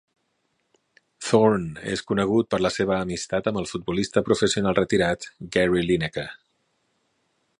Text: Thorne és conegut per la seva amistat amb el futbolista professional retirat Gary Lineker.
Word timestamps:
Thorne 1.25 1.83
és 1.95 2.01
conegut 2.11 2.49
per 2.53 2.59
la 2.67 2.71
seva 2.79 2.97
amistat 2.97 3.51
amb 3.51 3.61
el 3.63 3.69
futbolista 3.73 4.25
professional 4.31 4.79
retirat 4.81 5.31
Gary 5.57 5.87
Lineker. 5.91 6.29